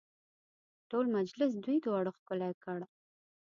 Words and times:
ټول 0.89 1.05
مجلس 1.17 1.51
دوی 1.63 1.77
دواړو 1.85 2.11
ښکلی 2.17 2.53
کړ. 2.63 2.79